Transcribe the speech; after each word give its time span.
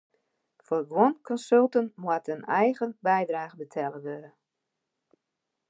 Foar 0.65 0.85
guon 0.89 1.13
konsulten 1.27 1.85
moat 2.03 2.25
in 2.33 2.43
eigen 2.63 2.91
bydrage 3.07 3.55
betelle 3.61 3.99
wurde. 4.05 4.29